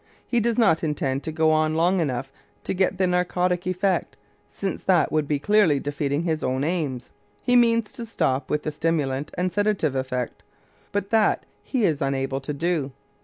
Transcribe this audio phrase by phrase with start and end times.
[0.25, 2.31] He does not intend to go on long enough
[2.63, 4.17] to get the narcotic effect,
[4.49, 7.11] since that would be clearly defeating his own aims;
[7.43, 10.41] he means to stop with the stimulant and sedative effect,
[10.91, 12.91] but that he is unable to do.